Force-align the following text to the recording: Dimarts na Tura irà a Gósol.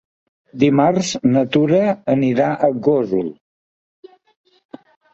Dimarts 0.63 1.11
na 1.35 1.43
Tura 1.57 1.83
irà 2.31 2.49
a 2.55 2.73
Gósol. 2.91 3.31